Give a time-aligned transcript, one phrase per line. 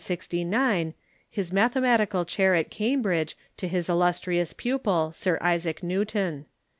[0.01, 0.93] ^, i t yielded (1669)
[1.37, 6.47] lus mathematical chair at Cambridge to his illustrious pupil, Sir Isaac Newton.